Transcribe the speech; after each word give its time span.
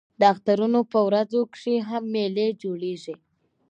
د 0.19 0.21
اخترونو 0.33 0.79
په 0.91 0.99
ورځو 1.07 1.39
کښي 1.53 1.75
هم 1.89 2.03
مېلې 2.13 2.47
جوړېږي. 2.61 3.15